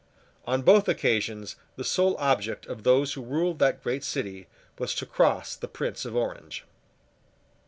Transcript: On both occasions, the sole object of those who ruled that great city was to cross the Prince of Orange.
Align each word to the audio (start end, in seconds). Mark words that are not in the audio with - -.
On 0.47 0.63
both 0.63 0.87
occasions, 0.89 1.57
the 1.75 1.83
sole 1.83 2.17
object 2.17 2.65
of 2.65 2.81
those 2.81 3.13
who 3.13 3.21
ruled 3.21 3.59
that 3.59 3.83
great 3.83 4.03
city 4.03 4.47
was 4.79 4.95
to 4.95 5.05
cross 5.05 5.55
the 5.55 5.67
Prince 5.67 6.05
of 6.05 6.15
Orange. 6.15 6.65